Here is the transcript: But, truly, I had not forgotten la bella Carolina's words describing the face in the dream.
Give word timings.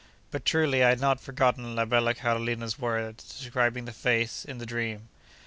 But, 0.31 0.45
truly, 0.45 0.83
I 0.83 0.89
had 0.89 0.99
not 0.99 1.19
forgotten 1.21 1.75
la 1.75 1.85
bella 1.85 2.15
Carolina's 2.15 2.79
words 2.79 3.23
describing 3.37 3.85
the 3.85 3.91
face 3.91 4.43
in 4.43 4.57
the 4.57 4.65
dream. 4.65 5.09